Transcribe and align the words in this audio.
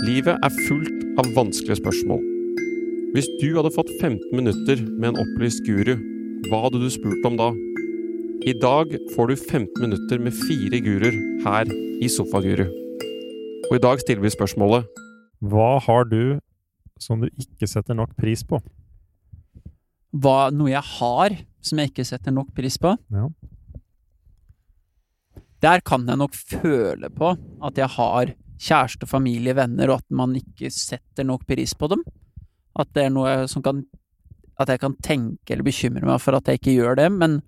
Livet 0.00 0.38
er 0.40 0.54
fullt 0.64 1.02
av 1.20 1.26
vanskelige 1.36 1.76
spørsmål. 1.76 2.22
Hvis 3.12 3.26
du 3.40 3.50
hadde 3.52 3.72
fått 3.74 3.90
15 3.98 4.30
minutter 4.32 4.80
med 4.96 5.10
en 5.10 5.18
opplyst 5.20 5.60
guru, 5.66 5.92
hva 6.48 6.62
hadde 6.62 6.80
du 6.80 6.86
spurt 6.88 7.26
om 7.28 7.36
da? 7.36 7.50
I 8.48 8.54
dag 8.56 8.94
får 9.12 9.28
du 9.28 9.34
15 9.36 9.68
minutter 9.82 10.22
med 10.24 10.32
fire 10.32 10.80
guruer 10.80 11.18
her 11.44 11.68
i 12.00 12.08
Sofaguru. 12.08 12.64
Og 13.68 13.76
i 13.76 13.82
dag 13.84 14.00
stiller 14.00 14.24
vi 14.24 14.32
spørsmålet 14.32 14.88
Hva 15.44 15.76
har 15.84 16.08
du 16.08 16.40
som 16.96 17.20
du 17.20 17.28
ikke 17.28 17.68
setter 17.68 17.98
nok 17.98 18.16
pris 18.16 18.40
på? 18.40 18.56
Hva, 20.16 20.48
noe 20.48 20.72
jeg 20.72 20.84
har 20.96 21.36
som 21.60 21.76
jeg 21.76 21.92
ikke 21.92 22.08
setter 22.08 22.32
nok 22.32 22.54
pris 22.56 22.80
på? 22.80 22.96
Ja. 23.12 23.28
Der 25.60 25.84
kan 25.84 26.08
jeg 26.08 26.16
nok 26.16 26.32
føle 26.32 27.12
på 27.12 27.34
at 27.36 27.76
jeg 27.76 27.92
har 28.00 28.32
kjæreste, 28.60 29.08
familie, 29.08 29.54
venner, 29.56 29.92
og 29.92 30.02
at 30.02 30.08
man 30.14 30.36
ikke 30.38 30.70
setter 30.74 31.26
nok 31.26 31.46
pris 31.48 31.72
på 31.74 31.88
dem. 31.92 32.04
At 32.78 32.92
det 32.94 33.06
er 33.06 33.14
noe 33.14 33.48
som 33.50 33.64
kan 33.64 33.84
At 34.60 34.68
jeg 34.68 34.80
kan 34.82 34.92
tenke 35.00 35.54
eller 35.54 35.64
bekymre 35.64 36.04
meg 36.04 36.18
for 36.20 36.36
at 36.36 36.44
jeg 36.44 36.58
ikke 36.58 36.74
gjør 36.76 36.98
det, 36.98 37.06
men 37.08 37.38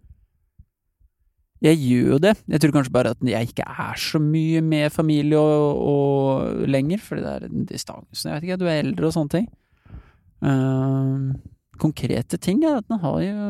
jeg 1.60 1.76
gjør 1.76 2.06
jo 2.14 2.18
det. 2.24 2.32
Jeg 2.48 2.60
tror 2.62 2.72
kanskje 2.72 2.92
bare 2.94 3.10
at 3.12 3.26
jeg 3.28 3.50
ikke 3.50 3.66
er 3.68 3.98
så 4.00 4.18
mye 4.18 4.62
med 4.64 4.90
familie 4.90 5.38
og, 5.38 5.82
og 5.92 6.62
lenger, 6.72 7.02
fordi 7.04 7.20
det 7.20 7.34
er 7.34 7.44
den 7.44 7.66
distansen. 7.68 8.30
Jeg 8.30 8.34
vet 8.34 8.46
ikke, 8.48 8.56
du 8.56 8.64
er 8.64 8.80
eldre 8.80 9.10
og 9.10 9.12
sånne 9.12 9.34
ting. 9.34 9.50
Uh, 10.40 11.36
konkrete 11.78 12.40
ting 12.40 12.64
er 12.64 12.80
at 12.80 12.88
den 12.88 13.02
har 13.04 13.20
jo 13.22 13.44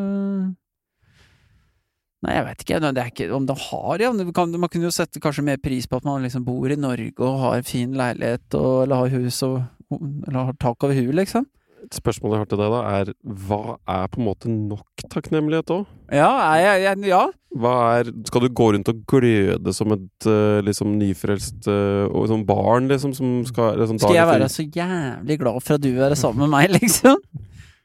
Nei, 2.22 2.36
jeg 2.36 2.44
vet 2.46 2.60
ikke, 2.62 2.78
det 2.84 3.06
ikke 3.10 3.30
om 3.34 3.46
det 3.48 3.56
har, 3.64 4.02
ja. 4.04 4.10
Kan, 4.34 4.52
man 4.54 4.70
kunne 4.70 4.86
jo 4.86 4.94
sette 4.94 5.22
kanskje 5.22 5.42
mer 5.46 5.58
pris 5.62 5.88
på 5.90 5.98
at 5.98 6.06
man 6.06 6.22
liksom 6.22 6.44
bor 6.46 6.70
i 6.70 6.78
Norge 6.78 7.18
og 7.18 7.40
har 7.42 7.56
en 7.58 7.66
fin 7.66 7.96
leilighet 7.98 8.54
og, 8.54 8.84
eller 8.84 9.02
har 9.02 9.16
hus 9.16 9.42
og 9.46 9.62
Eller 9.92 10.46
har 10.48 10.54
tak 10.56 10.84
over 10.86 10.94
huet, 10.96 11.12
liksom. 11.18 11.44
Et 11.82 11.96
spørsmål 11.98 12.32
jeg 12.32 12.40
har 12.40 12.48
til 12.48 12.60
deg, 12.62 12.72
da, 12.72 12.78
er 12.96 13.10
hva 13.42 13.74
er 13.90 14.06
på 14.08 14.20
en 14.20 14.24
måte 14.24 14.48
nok 14.48 15.02
takknemlighet 15.10 15.72
òg? 15.74 15.82
Ja, 16.14 16.30
jeg, 16.56 16.78
jeg, 16.86 17.10
ja. 17.10 17.26
Hva 17.58 17.74
er 17.98 18.12
Skal 18.30 18.46
du 18.46 18.54
gå 18.54 18.70
rundt 18.72 18.88
og 18.88 19.02
gløde 19.10 19.74
som 19.76 19.92
et 19.98 20.28
uh, 20.30 20.62
liksom 20.64 20.94
nyfrelst 20.96 21.68
uh, 21.68 22.06
og 22.06 22.30
som 22.30 22.46
barn, 22.48 22.88
liksom? 22.88 23.12
Som 23.18 23.42
skal, 23.50 23.76
liksom, 23.82 23.98
skal 24.00 24.16
jeg 24.16 24.30
være 24.30 24.48
så 24.54 24.64
jævlig 24.64 25.38
glad 25.42 25.60
for 25.60 25.76
at 25.76 25.84
du 25.84 25.90
er 25.92 26.16
sammen 26.16 26.46
med 26.46 26.54
meg, 26.54 26.72
liksom? 26.78 27.20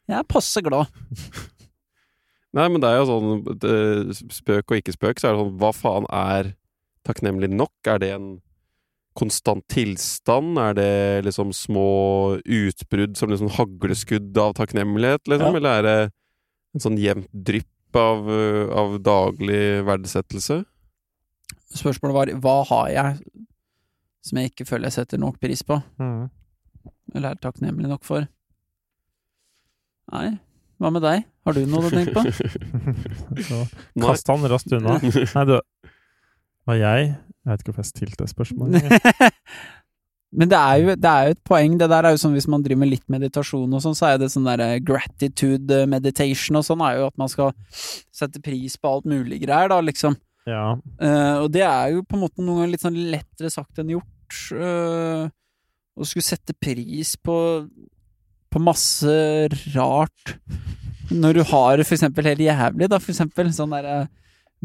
Jeg 0.07 0.21
er 0.21 0.29
passe 0.29 0.63
glad. 0.63 0.93
Nei, 2.55 2.67
men 2.71 2.81
det 2.81 2.89
er 2.89 3.01
jo 3.01 3.07
sånn 3.09 3.41
det, 3.59 4.17
Spøk 4.33 4.71
og 4.71 4.79
ikke 4.79 4.95
spøk, 4.95 5.19
så 5.19 5.29
er 5.29 5.35
det 5.35 5.41
sånn 5.43 5.57
Hva 5.59 5.71
faen 5.75 6.07
er 6.15 6.53
takknemlig 7.07 7.49
nok? 7.51 7.75
Er 7.91 7.99
det 8.03 8.11
en 8.15 8.29
konstant 9.17 9.65
tilstand? 9.71 10.59
Er 10.61 10.77
det 10.77 10.91
liksom 11.27 11.51
små 11.55 11.89
utbrudd 12.43 13.17
som 13.19 13.33
liksom 13.33 13.51
hagleskudd 13.57 14.37
av 14.41 14.55
takknemlighet, 14.59 15.25
liksom? 15.27 15.57
Ja. 15.57 15.61
Eller 15.61 15.81
er 15.81 15.87
det 15.87 15.97
en 16.77 16.83
sånn 16.83 16.99
jevnt 17.01 17.29
drypp 17.31 17.97
av, 17.97 18.27
av 18.77 18.97
daglig 19.03 19.83
verdsettelse? 19.87 20.61
Spørsmålet 21.77 22.15
var 22.15 22.33
hva 22.43 22.57
har 22.69 22.89
jeg 22.93 23.45
som 24.27 24.39
jeg 24.39 24.51
ikke 24.51 24.67
føler 24.67 24.89
jeg 24.89 24.99
setter 24.99 25.21
nok 25.21 25.39
pris 25.41 25.63
på? 25.65 25.79
Mm. 26.01 26.27
Eller 27.15 27.31
er 27.31 27.41
takknemlig 27.41 27.89
nok 27.89 28.03
for? 28.07 28.27
Nei, 30.11 30.27
hva 30.79 30.91
med 30.93 31.03
deg? 31.03 31.25
Har 31.47 31.55
du 31.55 31.63
noe 31.69 31.87
du 31.87 31.95
tenker 31.95 32.13
på? 32.17 33.63
Kast 34.03 34.27
han 34.27 34.45
raskt 34.51 34.73
unna. 34.75 34.97
Nei, 34.99 35.43
du 35.47 35.57
Var 36.67 36.79
jeg 36.81 37.07
Jeg 37.07 37.49
vet 37.49 37.63
ikke 37.63 37.71
hvorfor 37.71 37.85
jeg 37.85 37.91
stilte 37.93 38.25
det 38.25 38.31
spørsmålet. 38.33 38.87
Men 40.37 40.49
det 40.51 40.57
er, 40.59 40.79
jo, 40.83 40.95
det 40.99 41.07
er, 41.07 41.29
jo, 41.29 41.35
et 41.37 41.43
poeng. 41.47 41.77
Det 41.79 41.87
der 41.87 42.03
er 42.03 42.13
jo 42.13 42.19
sånn 42.19 42.33
hvis 42.35 42.49
man 42.51 42.63
driver 42.65 42.81
med 42.81 42.91
litt 42.91 43.05
meditasjon 43.09 43.77
og 43.77 43.79
sånn, 43.79 43.95
så 43.95 44.09
er 44.09 44.17
det 44.19 44.27
sånn 44.33 44.49
der 44.49 44.59
eh, 44.65 44.73
gratitude 44.83 45.77
meditation 45.87 46.59
og 46.59 46.65
sånn, 46.67 46.83
er 46.83 46.97
jo 46.99 47.05
at 47.07 47.15
man 47.21 47.31
skal 47.31 47.53
sette 47.71 48.41
pris 48.43 48.75
på 48.75 48.91
alt 48.91 49.07
mulig 49.07 49.39
greier, 49.45 49.71
da, 49.71 49.79
liksom. 49.79 50.19
Ja. 50.43 50.75
Uh, 50.99 51.45
og 51.45 51.47
det 51.55 51.63
er 51.63 51.95
jo 51.95 52.03
på 52.03 52.19
en 52.19 52.25
måte 52.25 52.43
noen 52.43 52.59
ganger 52.59 52.73
litt 52.75 52.83
sånn 52.83 52.99
lettere 53.15 53.53
sagt 53.55 53.79
enn 53.79 53.95
gjort. 53.95 54.41
Uh, 54.51 55.31
å 55.95 56.09
skulle 56.11 56.27
sette 56.27 56.57
pris 56.59 57.15
på 57.23 57.37
på 58.57 58.63
masse 58.63 59.15
rart. 59.75 60.37
Når 61.13 61.37
du 61.37 61.43
har 61.47 61.83
for 61.83 61.95
eksempel 61.95 62.27
helt 62.27 62.41
jævlig, 62.43 62.89
da, 62.91 62.99
for 62.99 63.13
eksempel 63.13 63.51
sånn 63.55 63.75
derre 63.75 64.07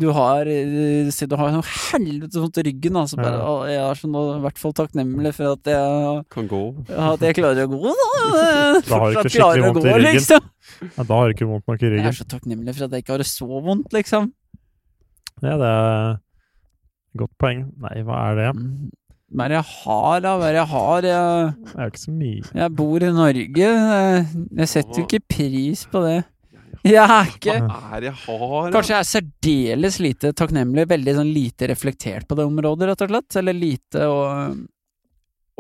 du 0.01 0.07
har 0.17 0.49
eh, 0.49 1.11
Si 1.13 1.27
du 1.29 1.35
har 1.37 1.51
noe 1.53 1.65
helvete 1.69 2.41
vondt 2.41 2.61
i 2.63 2.65
ryggen, 2.71 2.97
altså 2.97 3.19
bare 3.21 3.37
ja. 3.37 3.57
Jeg 3.69 3.83
er 3.91 3.99
sånn 4.01 4.17
i 4.17 4.41
hvert 4.47 4.61
fall 4.63 4.73
takknemlig 4.79 5.35
for 5.37 5.53
at 5.53 5.69
jeg 5.69 6.23
Kan 6.33 6.49
gå. 6.49 6.63
At 6.89 7.25
jeg 7.27 7.37
klarer 7.37 7.69
å 7.69 7.73
gå, 7.75 7.93
da. 7.93 8.09
Da 8.89 9.03
har 9.03 9.13
du 9.13 9.19
ikke 9.21 9.35
skikkelig 9.35 9.67
vondt 9.67 9.83
i 9.85 9.93
ryggen. 9.93 10.07
Liksom. 10.17 10.49
Ja, 10.97 11.05
da 11.05 11.19
har 11.19 11.29
du 11.29 11.37
ikke 11.37 11.51
vondt 11.51 11.69
nok 11.69 11.85
i 11.85 11.91
ryggen. 11.93 12.07
Jeg 12.09 12.15
er 12.15 12.19
så 12.23 12.29
takknemlig 12.33 12.77
for 12.79 12.87
at 12.87 12.97
jeg 12.97 13.05
ikke 13.05 13.15
har 13.19 13.25
det 13.25 13.29
så 13.29 13.49
vondt, 13.69 13.93
liksom. 13.93 14.33
Ja, 15.43 15.59
det 15.61 15.69
er 15.69 16.17
godt 17.21 17.37
poeng. 17.43 17.67
Nei, 17.85 17.95
hva 18.09 18.25
er 18.31 18.41
det? 18.41 18.49
Mm. 18.57 18.91
Hva 19.33 19.47
er 19.47 19.53
det 19.55 19.57
jeg 19.57 19.69
har, 19.73 20.19
da? 20.21 20.35
Hva 20.37 20.49
er 20.49 20.53
det 20.53 20.61
jeg 20.61 20.71
har? 20.73 21.07
Jeg, 21.09 21.53
det 21.65 21.73
er 21.79 21.87
jo 21.87 21.93
ikke 21.95 22.03
så 22.03 22.13
mye. 22.19 22.51
Jeg 22.61 22.75
bor 22.83 23.07
i 23.07 23.13
Norge. 23.17 23.71
Jeg 24.61 24.69
setter 24.69 25.01
jo 25.01 25.07
ikke 25.07 25.23
pris 25.33 25.87
på 25.89 26.03
det. 26.05 26.19
Jeg 26.83 26.99
er 26.99 27.29
ikke 27.31 27.55
Hva 27.63 27.79
er 27.95 28.03
det 28.03 28.09
jeg 28.11 28.19
har, 28.25 28.55
da? 28.67 28.73
Kanskje 28.75 28.93
jeg 28.93 28.99
er 28.99 29.09
særdeles 29.13 29.99
lite 30.03 30.33
takknemlig, 30.37 30.85
veldig 30.91 31.15
sånn 31.21 31.31
lite 31.33 31.69
reflektert 31.71 32.27
på 32.29 32.37
det 32.39 32.47
området, 32.49 32.89
rett 32.91 33.05
og 33.07 33.13
slett. 33.13 33.37
Eller 33.41 33.57
lite 33.57 34.09
og 34.11 34.61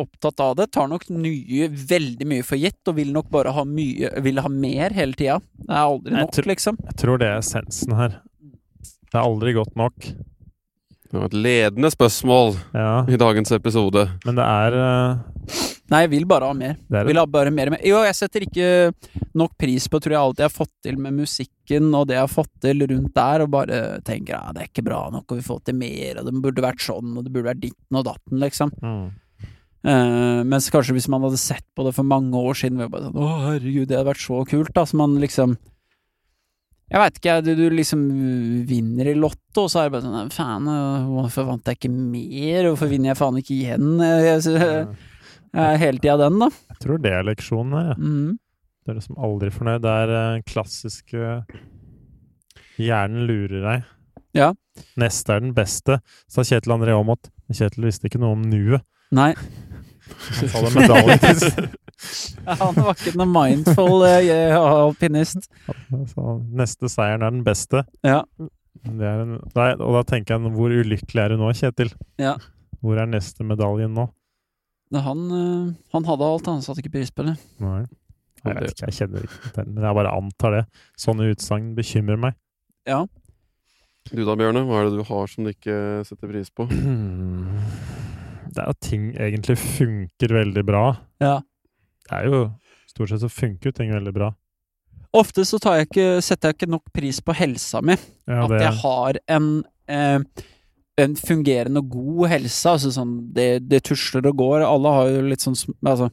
opptatt 0.03 0.43
av 0.43 0.56
det. 0.59 0.66
Tar 0.75 0.91
nok 0.91 1.06
nye, 1.15 1.69
veldig 1.71 2.27
mye 2.28 2.44
for 2.47 2.59
gitt, 2.60 2.81
og 2.91 2.99
vil 2.99 3.12
nok 3.15 3.31
bare 3.33 3.53
ha 3.54 3.65
mye 3.69 4.10
Vil 4.25 4.43
ha 4.43 4.50
mer 4.53 4.97
hele 4.97 5.16
tida. 5.16 5.39
Det 5.62 5.71
er 5.71 5.87
aldri 5.87 6.16
nok, 6.19 6.43
liksom. 6.53 6.81
Jeg 6.91 6.99
tror 7.04 7.22
det 7.22 7.31
er 7.31 7.41
essensen 7.41 7.97
her. 7.97 8.19
Det 8.83 9.16
er 9.16 9.25
aldri 9.25 9.53
godt 9.56 9.77
nok. 9.78 10.12
Det 11.12 11.21
var 11.21 11.28
et 11.28 11.41
ledende 11.45 11.91
spørsmål 11.93 12.55
ja. 12.73 12.93
i 13.05 13.19
dagens 13.21 13.53
episode. 13.53 14.06
Men 14.25 14.39
det 14.39 14.45
er 14.49 14.77
uh... 14.81 15.59
Nei, 15.93 16.06
jeg 16.06 16.11
vil 16.15 16.25
bare 16.25 16.47
ha 16.49 16.55
mer. 16.56 16.78
Det 16.89 17.03
vil 17.05 17.19
ha 17.21 17.25
bare 17.28 17.50
mer, 17.53 17.69
mer. 17.75 17.83
Jo, 17.84 17.99
jeg 18.06 18.17
setter 18.17 18.47
ikke 18.47 18.69
nok 19.37 19.53
pris 19.61 19.91
på, 19.93 20.01
tror 20.01 20.15
jeg, 20.15 20.22
alt 20.22 20.41
jeg 20.41 20.49
har 20.49 20.55
fått 20.55 20.72
til 20.87 20.97
med 20.97 21.19
musikken 21.19 21.91
og 21.99 22.06
det 22.09 22.17
jeg 22.17 22.25
har 22.25 22.33
fått 22.33 22.53
til 22.65 22.87
rundt 22.89 23.12
der, 23.19 23.45
og 23.45 23.51
bare 23.53 23.81
tenker 24.06 24.39
ja, 24.39 24.55
det 24.56 24.62
er 24.62 24.71
ikke 24.71 24.87
bra 24.87 25.03
nok, 25.12 25.27
og 25.27 25.43
vi 25.43 25.45
får 25.45 25.61
til 25.69 25.77
mer, 25.83 26.22
og 26.22 26.31
det 26.31 26.34
burde 26.47 26.65
vært 26.65 26.87
sånn, 26.87 27.12
og 27.12 27.27
det 27.27 27.34
burde 27.34 27.51
vært 27.51 27.61
ditten 27.67 28.01
og 28.01 28.06
datten, 28.09 28.41
liksom. 28.41 28.72
Mm. 28.81 29.05
Uh, 29.83 30.41
mens 30.49 30.71
kanskje 30.72 30.95
hvis 30.97 31.11
man 31.12 31.27
hadde 31.27 31.43
sett 31.43 31.67
på 31.77 31.84
det 31.84 31.93
for 31.99 32.09
mange 32.09 32.41
år 32.41 32.56
siden, 32.56 32.81
var 32.81 32.93
bare 32.95 33.11
sånn 33.11 33.21
å 33.21 33.31
herregud, 33.51 33.84
det 33.91 33.99
hadde 33.99 34.12
vært 34.15 34.25
så 34.25 34.41
kult, 34.49 34.72
da, 34.72 34.87
så 34.89 35.01
man 35.03 35.21
liksom 35.21 35.59
jeg 36.92 37.00
veit 37.00 37.19
ikke, 37.19 37.34
du, 37.41 37.50
du, 37.56 37.64
liksom 37.72 38.03
vinner 38.69 39.08
i 39.08 39.16
Lotto, 39.16 39.64
og 39.64 39.70
så 39.72 39.80
er 39.80 39.88
det 39.88 39.94
bare 39.94 40.04
sånn 40.04 40.32
Faen, 40.34 40.69
hvorfor 41.08 41.47
vant 41.48 41.70
jeg 41.70 41.78
ikke 41.78 41.92
mer? 41.92 42.69
Hvorfor 42.69 42.91
vinner 42.91 43.12
jeg 43.12 43.20
faen 43.22 43.38
ikke 43.41 43.54
igjen? 43.56 43.94
Jeg, 44.04 44.42
jeg, 44.44 44.84
jeg, 45.56 45.80
hele 45.80 46.03
tida 46.03 46.19
den, 46.20 46.36
da. 46.42 46.50
Jeg 46.75 46.82
tror 46.84 47.00
det 47.00 47.14
er 47.16 47.28
leksjonen 47.30 47.78
her, 47.78 47.91
ja. 47.94 47.97
Mm. 47.97 48.38
Det 48.82 48.91
er 48.91 48.98
liksom 48.98 49.19
aldri 49.22 49.48
fornøyd. 49.54 49.82
Det 49.84 49.91
er 49.94 50.10
den 50.10 50.41
klassisk 50.50 51.12
uh, 51.14 51.44
Hjernen 52.82 53.28
lurer 53.28 53.60
deg. 53.62 53.84
Ja. 54.34 54.48
Neste 54.98 55.36
er 55.36 55.44
den 55.44 55.53
beste, 55.54 56.00
sa 56.26 56.44
Kjetil 56.44 56.74
André 56.74 56.97
Aamodt. 56.97 57.30
Kjetil 57.53 57.86
visste 57.86 58.10
ikke 58.10 58.20
noe 58.22 58.34
om 58.36 58.42
nuet. 58.42 58.82
Nei. 59.14 59.30
Han 60.12 60.50
sa 60.50 60.64
det 60.66 60.74
medalje 60.76 61.19
til 61.22 61.69
Han 62.63 62.79
var 62.79 62.97
ikke 62.97 63.15
noe 63.19 63.29
mindful 63.31 64.03
uh, 64.05 64.57
alpinist. 64.59 65.49
Så 66.13 66.35
neste 66.51 66.91
seieren 66.91 67.25
er 67.25 67.35
den 67.35 67.45
beste. 67.47 67.85
Ja. 68.07 68.23
En, 68.89 69.37
nei, 69.55 69.69
og 69.77 69.97
da 69.99 70.03
tenker 70.09 70.37
jeg, 70.37 70.53
hvor 70.57 70.75
ulykkelig 70.75 71.23
er 71.23 71.35
du 71.35 71.41
nå, 71.41 71.53
Kjetil? 71.57 71.93
Ja. 72.21 72.35
Hvor 72.83 72.99
er 72.99 73.11
neste 73.11 73.47
medaljen 73.47 73.95
nå? 73.97 74.09
Han, 74.93 75.25
uh, 75.33 75.73
han 75.95 76.09
hadde 76.09 76.28
alt, 76.28 76.51
han 76.51 76.65
satte 76.65 76.83
ikke 76.83 76.97
pris 76.99 77.13
på 77.15 77.27
det. 77.28 77.37
Nei. 77.63 77.84
Jeg 78.43 78.59
vet 78.59 78.72
ikke, 78.72 78.89
jeg 78.89 78.97
kjenner 78.97 79.27
ikke 79.28 79.51
den, 79.55 79.69
men 79.77 79.84
jeg 79.87 79.97
bare 80.01 80.13
antar 80.19 80.55
det. 80.57 80.63
Sånne 80.98 81.28
utsagn 81.31 81.77
bekymrer 81.77 82.19
meg. 82.19 82.34
Ja. 82.91 83.05
Du 84.10 84.25
da, 84.27 84.34
Bjørne? 84.34 84.65
Hva 84.66 84.81
er 84.81 84.91
det 84.91 84.98
du 84.98 85.07
har 85.07 85.31
som 85.31 85.47
du 85.47 85.53
ikke 85.53 85.77
setter 86.09 86.33
pris 86.33 86.51
på? 86.51 86.66
Det 88.53 88.60
er 88.60 88.66
jo 88.69 88.77
ting 88.84 89.05
egentlig 89.16 89.55
funker 89.57 90.34
veldig 90.37 90.63
bra. 90.69 90.83
Ja 91.22 91.39
det 92.09 92.19
er 92.19 92.31
jo 92.31 92.45
Stort 92.93 93.09
sett 93.09 93.22
så 93.22 93.28
funker 93.33 93.72
ting 93.72 93.89
veldig 93.89 94.13
bra. 94.13 94.27
Ofte 95.16 95.47
så 95.49 95.57
jeg 95.60 95.87
ikke, 95.89 96.07
setter 96.25 96.51
jeg 96.51 96.59
ikke 96.59 96.72
nok 96.75 96.91
pris 96.93 97.21
på 97.25 97.33
helsa 97.37 97.81
mi. 97.81 97.97
Ja, 98.28 98.43
At 98.45 98.53
jeg 98.60 98.72
har 98.83 99.19
en, 99.33 99.47
eh, 99.89 100.19
en 101.01 101.15
fungerende 101.16 101.81
og 101.81 101.89
god 101.93 102.28
helse. 102.34 102.69
Altså 102.69 102.93
sånn 102.93 103.15
det, 103.33 103.65
det, 103.69 103.83
tusler 103.89 104.28
og 104.28 104.37
går. 104.41 104.65
Alle 104.69 104.93
har 104.97 105.09
jo 105.09 105.25
litt 105.28 105.45
sånn 105.45 105.57
Altså 105.81 106.10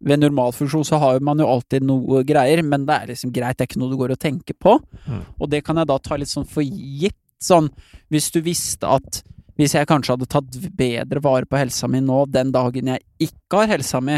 ved 0.00 0.22
normalfunksjon 0.22 0.86
så 0.88 0.96
har 0.96 1.20
man 1.20 1.40
jo 1.42 1.48
alltid 1.48 1.84
noe 1.84 2.22
greier, 2.24 2.62
men 2.64 2.86
det 2.88 2.94
er 2.94 3.10
liksom 3.12 3.32
greit, 3.36 3.58
det 3.58 3.66
er 3.66 3.68
ikke 3.68 3.80
noe 3.82 3.92
du 3.92 3.98
går 4.00 4.14
og 4.14 4.20
tenker 4.22 4.56
på. 4.56 4.78
Mm. 5.04 5.26
Og 5.36 5.50
det 5.52 5.60
kan 5.66 5.76
jeg 5.76 5.90
da 5.90 5.98
ta 6.00 6.16
litt 6.16 6.32
sånn 6.32 6.48
for 6.48 6.64
gitt. 6.64 7.18
Sånn 7.40 7.70
hvis 8.12 8.26
du 8.34 8.42
visste 8.44 8.84
at 8.84 9.22
Hvis 9.60 9.74
jeg 9.76 9.88
kanskje 9.88 10.14
hadde 10.14 10.26
tatt 10.28 10.54
bedre 10.76 11.20
vare 11.20 11.44
på 11.44 11.58
helsa 11.60 11.88
mi 11.88 11.98
nå, 12.00 12.22
den 12.32 12.48
dagen 12.52 12.86
jeg 12.88 13.02
ikke 13.26 13.58
har 13.60 13.68
helsa 13.74 13.98
mi, 14.00 14.14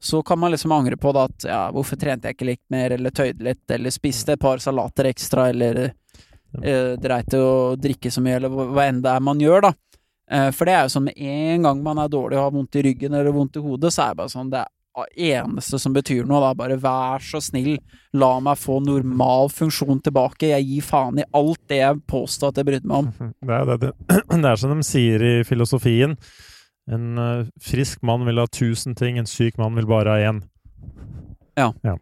så 0.00 0.22
kan 0.22 0.38
man 0.38 0.50
liksom 0.54 0.72
angre 0.72 0.96
på 0.96 1.12
da 1.12 1.26
at 1.26 1.44
ja, 1.48 1.62
hvorfor 1.74 1.98
trente 1.98 2.28
jeg 2.28 2.36
ikke 2.36 2.50
litt 2.52 2.64
mer, 2.70 2.94
eller 2.94 3.14
tøyde 3.14 3.44
litt, 3.44 3.64
eller 3.74 3.94
spiste 3.94 4.36
et 4.36 4.42
par 4.42 4.62
salater 4.62 5.10
ekstra, 5.10 5.48
eller 5.50 5.80
eh, 5.88 6.94
dreit 7.02 7.34
i 7.34 7.42
å 7.42 7.74
drikke 7.76 8.12
så 8.14 8.22
mye, 8.22 8.38
eller 8.38 8.54
hva 8.54 8.86
enn 8.86 9.02
det 9.02 9.12
er 9.12 9.24
man 9.26 9.42
gjør, 9.42 9.68
da. 9.68 9.74
Eh, 10.30 10.50
for 10.54 10.68
det 10.68 10.76
er 10.76 10.86
jo 10.86 10.94
sånn 10.94 11.08
med 11.08 11.18
en 11.18 11.66
gang 11.66 11.82
man 11.82 12.02
er 12.02 12.10
dårlig 12.12 12.38
og 12.38 12.44
har 12.46 12.54
vondt 12.54 12.78
i 12.78 12.84
ryggen 12.90 13.16
eller 13.16 13.34
vondt 13.34 13.58
i 13.58 13.64
hodet, 13.64 13.92
så 13.94 14.04
er 14.04 14.12
det 14.14 14.20
bare 14.22 14.34
sånn 14.36 14.52
det 14.54 14.66
eneste 15.16 15.78
som 15.78 15.94
betyr 15.94 16.26
noe, 16.26 16.40
da. 16.42 16.54
Bare 16.58 16.78
vær 16.80 17.22
så 17.22 17.40
snill, 17.42 17.76
la 18.18 18.30
meg 18.42 18.58
få 18.58 18.78
normal 18.82 19.50
funksjon 19.54 20.02
tilbake. 20.04 20.50
Jeg 20.52 20.66
gir 20.66 20.86
faen 20.86 21.20
i 21.22 21.26
alt 21.38 21.60
det 21.70 21.80
jeg 21.82 22.02
påstår 22.10 22.52
at 22.52 22.60
jeg 22.60 22.70
brydde 22.70 22.90
meg 22.90 23.04
om. 23.04 23.32
Det 23.48 23.58
er, 23.58 23.72
det, 23.78 23.92
det 24.42 24.50
er 24.50 24.60
som 24.60 24.74
de 24.74 24.86
sier 24.86 25.22
i 25.24 25.34
filosofien. 25.46 26.16
En 26.88 27.20
uh, 27.20 27.46
frisk 27.60 28.04
mann 28.06 28.24
vil 28.28 28.40
ha 28.40 28.46
tusen 28.48 28.96
ting, 28.98 29.18
en 29.20 29.28
syk 29.28 29.58
mann 29.60 29.76
vil 29.76 29.88
bare 29.88 30.14
ha 30.14 30.30
én. 30.30 30.42
Ja. 31.58 31.72
ja. 31.84 31.96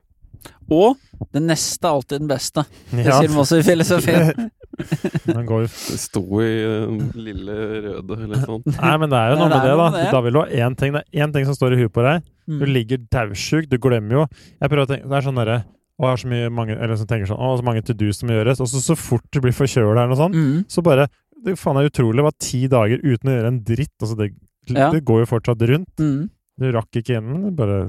Og 0.71 0.99
det 1.33 1.43
neste 1.43 1.88
er 1.88 1.97
alltid 1.97 2.23
den 2.23 2.31
beste. 2.31 2.67
Det 2.93 3.06
ja. 3.06 3.19
sier 3.19 3.33
de 3.33 3.41
også 3.43 3.61
i 3.61 3.67
filosofien. 3.67 4.50
Den 5.25 5.47
går 5.49 5.62
jo 5.65 5.69
Det 5.71 5.97
sto 5.97 6.21
i 6.44 6.50
den 6.61 6.99
lille 7.17 7.55
røde 7.55 8.17
eller 8.19 8.27
noe 8.35 8.41
sånt. 8.43 8.67
Nei, 8.75 8.91
men 9.00 9.09
det 9.09 9.17
er 9.17 9.31
jo 9.33 9.38
noe 9.41 9.49
med 9.49 9.62
det, 9.65 9.77
da. 9.81 10.03
Da 10.12 10.21
vil 10.27 10.37
du 10.37 10.41
ha 10.43 10.67
én 10.67 10.77
ting. 10.77 10.93
Det 10.93 11.00
er 11.00 11.25
én 11.25 11.32
ting 11.32 11.47
som 11.49 11.56
står 11.56 11.73
i 11.73 11.79
huet 11.81 11.94
på 11.94 12.05
deg. 12.05 12.27
Du 12.44 12.61
mm. 12.61 12.73
ligger 12.75 13.00
daudsjuk, 13.09 13.71
du 13.71 13.79
glemmer 13.81 14.19
jo 14.19 14.27
Jeg 14.29 14.69
prøver 14.69 14.85
å 14.85 14.91
tenke 14.91 15.09
Det 15.09 15.17
er 15.17 15.25
sånn 15.25 15.41
derre 15.41 15.56
og 15.97 16.05
jeg 16.05 16.12
har 16.12 16.21
så 16.21 16.29
mye 16.29 16.49
mange, 16.53 16.75
eller 16.77 16.99
som 17.00 17.09
tenker 17.09 17.29
sånn, 17.31 17.41
å, 17.41 17.55
så 17.56 17.65
mange 17.65 17.82
to 17.89 17.94
do 17.97 18.11
som 18.12 18.29
gjøres. 18.29 18.59
Og 18.61 18.69
så, 18.69 18.82
så 18.85 18.97
fort 19.00 19.25
du 19.32 19.39
blir 19.41 19.55
forkjøla 19.56 19.94
eller 19.94 20.11
noe 20.11 20.19
sånt, 20.21 20.37
mm. 20.37 20.67
så 20.69 20.85
bare 20.85 21.06
Det 21.47 21.55
faen 21.56 21.79
er 21.81 21.89
utrolig. 21.89 22.19
Det 22.19 22.27
var 22.27 22.35
ti 22.43 22.61
dager 22.69 23.00
uten 23.00 23.31
å 23.31 23.37
gjøre 23.37 23.53
en 23.53 23.62
dritt. 23.65 23.94
Altså, 24.03 24.17
det, 24.19 24.27
ja. 24.75 24.91
det 24.95 25.05
går 25.07 25.25
jo 25.25 25.31
fortsatt 25.37 25.63
rundt. 25.71 26.03
Mm. 26.03 26.29
Du 26.57 26.69
rakk 26.73 26.99
ikke 26.99 27.17
gjennom. 27.17 27.51
Bare 27.57 27.81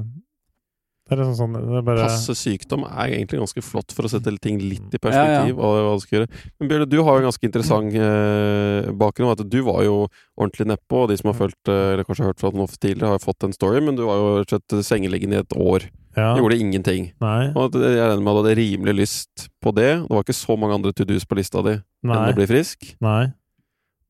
det 1.07 1.15
er 1.15 1.21
liksom 1.21 1.37
sånn, 1.39 1.53
det 1.55 1.75
er 1.79 1.83
bare... 1.87 2.03
Passe 2.03 2.33
sykdom 2.35 2.81
er 2.83 3.13
egentlig 3.15 3.37
ganske 3.39 3.61
flott 3.63 3.93
for 3.95 4.03
å 4.03 4.09
sette 4.11 4.33
ting 4.43 4.57
litt 4.59 4.91
i 4.91 4.99
perspektiv. 4.99 5.53
Ja, 5.53 5.69
ja. 5.77 5.83
hva 5.85 5.93
du 5.95 6.01
skal 6.03 6.17
gjøre. 6.17 6.27
Men 6.59 6.71
Bjørn, 6.71 6.83
du 6.91 6.97
har 6.99 7.15
jo 7.15 7.21
en 7.21 7.27
ganske 7.29 7.47
interessant 7.47 7.95
eh, 8.09 8.89
bakgrunn. 8.91 9.31
At 9.31 9.43
du 9.47 9.61
var 9.63 9.85
jo 9.87 9.93
ordentlig 10.35 10.67
nedpå, 10.73 11.05
og 11.05 11.13
de 11.13 11.15
som 11.21 11.31
har 11.31 11.37
fulgt, 11.39 11.71
eh, 11.71 11.93
eller 11.93 12.03
kanskje 12.09 12.27
hørt 12.27 12.43
fra 12.43 12.51
den 12.51 12.65
ofte 12.65 12.81
tidligere, 12.83 13.13
har 13.15 13.23
fått 13.23 13.47
en 13.47 13.55
story, 13.55 13.79
men 13.87 13.95
du 13.95 14.03
var 14.03 14.19
jo 14.19 14.35
rett 14.43 14.77
sengeliggende 14.83 15.39
i 15.39 15.45
et 15.45 15.55
år. 15.55 15.87
Ja. 16.17 16.33
Du 16.35 16.43
gjorde 16.43 16.59
ingenting. 16.59 17.11
Nei. 17.23 17.41
Og 17.55 17.79
jeg 17.79 17.95
regner 17.95 18.19
med 18.19 18.33
at 18.33 18.35
du 18.35 18.41
hadde 18.41 18.59
rimelig 18.59 18.99
lyst 18.99 19.47
på 19.63 19.71
det. 19.79 19.91
Det 20.03 20.11
var 20.11 20.27
ikke 20.27 20.39
så 20.43 20.59
mange 20.59 20.75
andre 20.75 20.91
to 20.91 21.07
do's 21.07 21.27
på 21.29 21.39
lista 21.39 21.63
di 21.63 21.77
Nei. 21.77 22.19
enn 22.19 22.33
å 22.33 22.35
bli 22.35 22.51
frisk. 22.51 22.83
Nei. 23.05 23.29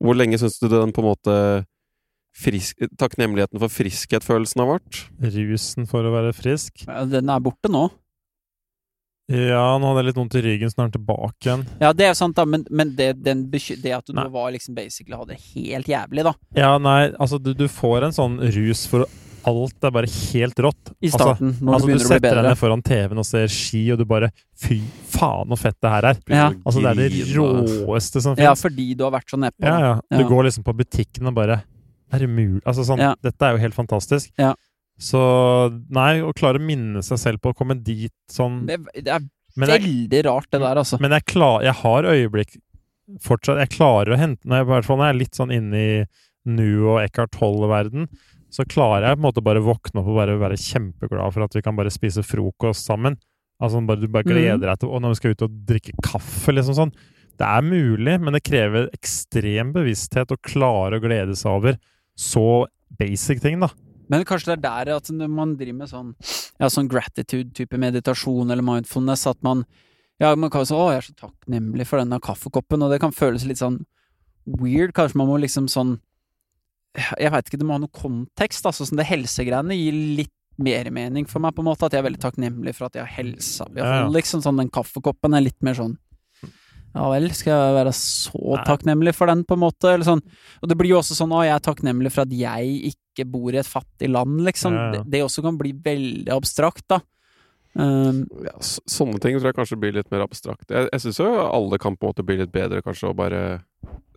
Hvor 0.02 0.18
lenge 0.18 0.40
syns 0.40 0.58
du 0.58 0.66
den 0.72 0.90
på 0.94 1.04
en 1.04 1.12
måte 1.12 1.34
frisk, 2.36 2.84
takknemligheten 3.00 3.60
for 3.62 3.72
friskhet-følelsen 3.72 4.64
har 4.64 4.74
vært? 4.76 5.00
Rusen 5.38 5.88
for 5.90 6.06
å 6.06 6.12
være 6.14 6.34
frisk? 6.36 6.84
Ja, 6.86 7.04
den 7.08 7.32
er 7.32 7.42
borte 7.44 7.72
nå. 7.72 7.88
Ja, 9.28 9.76
nå 9.76 9.90
hadde 9.90 10.00
jeg 10.00 10.08
litt 10.08 10.18
vondt 10.22 10.36
i 10.40 10.40
ryggen, 10.40 10.70
så 10.72 10.78
nå 10.78 10.86
er 10.86 10.88
den 10.88 10.96
tilbake 10.96 11.44
igjen. 11.44 11.64
Ja, 11.82 11.92
det 11.92 12.06
er 12.08 12.14
sant, 12.16 12.38
da, 12.38 12.46
men, 12.48 12.62
men 12.72 12.94
det, 12.96 13.10
den, 13.20 13.44
det, 13.52 13.92
at 13.92 14.08
du 14.08 14.14
nei. 14.16 14.24
var 14.32 14.54
liksom 14.54 14.76
basically 14.78 15.18
hadde 15.18 15.34
det 15.34 15.42
helt 15.52 15.90
jævlig, 15.92 16.24
da. 16.30 16.32
Ja, 16.56 16.70
nei, 16.80 17.10
altså, 17.20 17.36
du, 17.36 17.52
du 17.56 17.66
får 17.68 18.08
en 18.08 18.16
sånn 18.16 18.38
rus 18.56 18.86
for 18.88 19.04
alt 19.48 19.84
er 19.84 19.92
bare 19.94 20.08
helt 20.10 20.60
rått. 20.64 20.92
I 21.04 21.10
starten, 21.12 21.52
altså, 21.52 21.64
når 21.64 21.76
altså, 21.76 21.90
du 21.90 22.04
setter 22.04 22.40
deg 22.40 22.48
ned 22.48 22.58
foran 22.60 22.82
TV-en 22.84 23.22
og 23.22 23.28
ser 23.28 23.52
ski, 23.52 23.82
og 23.92 24.00
du 24.00 24.06
bare 24.08 24.32
Fy 24.58 24.80
faen, 25.12 25.52
så 25.52 25.60
fett 25.60 25.76
det 25.84 25.90
her 25.92 26.08
er! 26.08 26.20
Ja. 26.32 26.46
Altså, 26.64 26.80
det 26.82 26.90
er 26.90 27.00
det 27.04 27.26
råeste 27.36 28.22
som 28.24 28.34
fins. 28.34 28.48
Ja, 28.48 28.56
fordi 28.58 28.88
du 28.98 29.04
har 29.06 29.12
vært 29.14 29.30
så 29.30 29.38
nedpå. 29.40 29.62
Ja, 29.62 29.76
ja. 29.84 29.92
Du 30.10 30.22
ja. 30.24 30.28
går 30.32 30.48
liksom 30.48 30.64
på 30.66 30.74
butikken 30.80 31.30
og 31.30 31.36
bare 31.36 31.60
er 32.12 32.24
det 32.24 32.30
mulig? 32.30 32.62
Altså 32.64 32.86
sånn, 32.88 33.02
ja. 33.02 33.12
Dette 33.24 33.46
er 33.46 33.56
jo 33.56 33.62
helt 33.62 33.76
fantastisk. 33.76 34.30
Ja. 34.40 34.54
Så 34.98 35.20
nei, 35.94 36.20
å 36.24 36.32
klare 36.36 36.58
å 36.58 36.64
minne 36.64 37.04
seg 37.06 37.20
selv 37.22 37.42
på 37.42 37.52
å 37.52 37.56
komme 37.56 37.76
dit 37.86 38.14
sånn 38.32 38.64
Det, 38.66 38.80
det 38.96 39.12
er 39.14 39.26
veldig 39.54 40.08
jeg, 40.10 40.24
rart, 40.26 40.48
det 40.50 40.58
der, 40.58 40.80
altså. 40.80 40.98
Men 41.02 41.14
jeg, 41.14 41.26
klar, 41.30 41.62
jeg 41.62 41.76
har 41.84 42.08
øyeblikk 42.10 42.56
fortsatt 43.24 43.60
Jeg 43.62 43.76
klarer 43.76 44.16
å 44.16 44.18
hente 44.20 44.48
når 44.48 44.58
jeg, 44.58 44.66
I 44.66 44.70
hvert 44.72 44.88
fall 44.88 44.98
når 44.98 45.08
jeg 45.08 45.14
er 45.14 45.20
litt 45.22 45.38
sånn 45.38 45.54
inne 45.54 45.84
i 45.84 45.92
nu 46.48 46.68
og 46.88 46.98
Eckhart 47.02 47.34
Tolle-verden, 47.36 48.06
så 48.48 48.64
klarer 48.64 49.10
jeg 49.10 49.18
på 49.18 49.20
en 49.20 49.26
måte 49.26 49.42
bare 49.44 49.60
våkne 49.60 50.00
opp 50.00 50.06
og 50.08 50.16
bare 50.16 50.38
være 50.40 50.56
kjempeglad 50.56 51.34
for 51.34 51.44
at 51.44 51.56
vi 51.58 51.62
kan 51.66 51.76
bare 51.76 51.92
spise 51.92 52.24
frokost 52.24 52.88
sammen. 52.88 53.18
Altså 53.60 53.82
bare, 53.84 54.00
Du 54.00 54.08
bare 54.08 54.24
mm. 54.24 54.32
gleder 54.32 54.64
deg 54.64 54.80
til 54.80 54.94
Og 54.94 55.02
når 55.02 55.12
vi 55.12 55.18
skal 55.18 55.34
ut 55.34 55.44
og 55.44 55.58
drikke 55.68 55.94
kaffe, 56.06 56.54
liksom 56.54 56.78
sånn. 56.78 56.94
Det 57.38 57.46
er 57.46 57.66
mulig, 57.66 58.16
men 58.22 58.34
det 58.34 58.42
krever 58.46 58.88
ekstrem 58.96 59.74
bevissthet 59.76 60.32
å 60.32 60.40
klare 60.42 60.98
å 60.98 61.02
glede 61.02 61.36
seg 61.38 61.58
over 61.58 61.76
så 62.18 62.66
basic 62.98 63.42
ting, 63.44 63.60
da. 63.62 63.70
Men 64.08 64.24
kanskje 64.26 64.54
det 64.54 64.56
er 64.58 64.64
der 64.88 64.96
at 64.96 65.10
når 65.12 65.28
man 65.30 65.52
driver 65.60 65.82
med 65.82 65.90
sånn, 65.90 66.14
ja, 66.58 66.70
sånn 66.72 66.88
gratitude-type 66.90 67.78
meditasjon 67.78 68.50
eller 68.50 68.64
mindfulness, 68.64 69.26
at 69.30 69.40
man 69.46 69.66
ja, 70.18 70.32
man 70.34 70.50
kan 70.50 70.64
jo 70.64 70.66
si 70.66 70.74
'Å, 70.74 70.90
jeg 70.90 70.98
er 70.98 71.06
så 71.06 71.14
takknemlig 71.14 71.86
for 71.86 72.00
denne 72.00 72.18
kaffekoppen', 72.18 72.82
og 72.82 72.90
det 72.90 73.00
kan 73.00 73.14
føles 73.14 73.46
litt 73.46 73.60
sånn 73.60 73.84
weird. 74.46 74.92
Kanskje 74.96 75.20
man 75.20 75.28
må 75.28 75.38
liksom 75.38 75.68
sånn 75.70 76.00
Jeg 77.20 77.30
veit 77.30 77.46
ikke, 77.46 77.58
det 77.60 77.66
må 77.68 77.76
ha 77.76 77.78
noe 77.78 77.94
kontekst. 77.94 78.64
Altså 78.66 78.82
sånn 78.88 78.98
det 78.98 79.06
helsegreiene 79.06 79.76
gir 79.76 79.92
litt 79.92 80.32
mer 80.58 80.88
mening 80.90 81.28
for 81.28 81.38
meg, 81.38 81.54
på 81.54 81.62
en 81.62 81.68
måte. 81.68 81.86
At 81.86 81.92
jeg 81.92 82.00
er 82.00 82.08
veldig 82.08 82.22
takknemlig 82.24 82.74
for 82.74 82.88
at 82.88 82.96
jeg 82.96 83.04
har 83.04 83.12
helsa. 83.12 83.68
Ja, 83.76 83.84
ja. 83.84 84.08
Liksom 84.08 84.42
sånn 84.42 84.56
Den 84.56 84.70
kaffekoppen 84.72 85.36
er 85.36 85.44
litt 85.44 85.62
mer 85.62 85.76
sånn 85.78 85.94
ja 86.98 87.10
vel, 87.12 87.28
skal 87.36 87.52
jeg 87.54 87.74
være 87.76 87.92
så 87.94 88.40
Nei. 88.56 88.62
takknemlig 88.66 89.12
for 89.14 89.30
den, 89.30 89.44
på 89.46 89.54
en 89.54 89.62
måte? 89.62 89.92
Eller 89.92 90.06
sånn. 90.08 90.22
Og 90.62 90.70
det 90.70 90.76
blir 90.80 90.92
jo 90.92 90.98
også 90.98 91.14
sånn 91.14 91.34
å, 91.34 91.44
jeg 91.46 91.54
er 91.54 91.62
takknemlig 91.62 92.10
for 92.14 92.24
at 92.24 92.34
jeg 92.34 92.90
ikke 92.90 93.26
bor 93.30 93.54
i 93.54 93.60
et 93.60 93.68
fattig 93.68 94.10
land, 94.10 94.42
liksom. 94.46 94.74
Ja, 94.74 94.88
ja. 94.88 94.96
Det, 94.96 95.04
det, 95.14 95.22
også 95.26 95.44
kan 95.46 95.60
bli 95.60 95.72
veldig 95.84 96.34
abstrakt, 96.34 96.86
da. 96.90 97.00
Um, 97.78 98.24
ja, 98.42 98.56
sånne 98.58 99.20
ting 99.22 99.36
tror 99.36 99.52
jeg 99.52 99.56
kanskje 99.60 99.78
blir 99.78 99.94
litt 99.94 100.08
mer 100.10 100.24
abstrakt. 100.24 100.66
Jeg, 100.72 100.88
jeg 100.90 101.04
syns 101.04 101.20
jo 101.22 101.28
alle 101.44 101.78
kan 101.78 101.94
på 101.94 102.08
en 102.08 102.10
måte 102.10 102.24
bli 102.26 102.40
litt 102.40 102.50
bedre, 102.54 102.82
kanskje, 102.82 103.12
å 103.12 103.18
bare 103.18 103.42